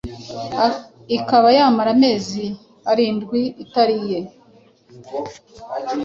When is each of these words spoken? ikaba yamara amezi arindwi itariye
ikaba 1.17 1.47
yamara 1.57 1.89
amezi 1.97 2.43
arindwi 2.91 3.41
itariye 3.63 4.19